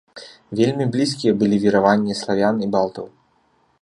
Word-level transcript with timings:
Вельмі 0.59 0.87
блізкія 0.95 1.33
былі 1.43 1.59
вераванні 1.65 2.17
славян 2.23 2.55
і 2.69 2.71
балтаў. 2.77 3.05